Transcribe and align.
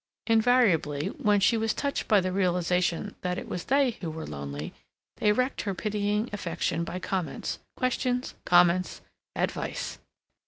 Invariably, 0.25 1.09
whenever 1.09 1.41
she 1.41 1.57
was 1.57 1.75
touched 1.75 2.07
by 2.07 2.19
the 2.19 2.31
realization 2.31 3.13
that 3.21 3.37
it 3.37 3.47
was 3.47 3.65
they 3.65 3.91
who 4.01 4.09
were 4.09 4.25
lonely, 4.25 4.73
they 5.17 5.31
wrecked 5.31 5.61
her 5.61 5.75
pitying 5.75 6.27
affection 6.33 6.83
by 6.83 6.97
comments 6.97 7.59
questions 7.77 8.33
comments 8.43 9.01
advice. 9.35 9.99